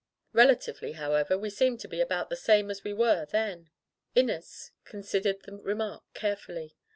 [0.33, 3.69] Relatively, however, we seem to be about the same as we were then."
[4.15, 6.75] Inez considered the remark carefully.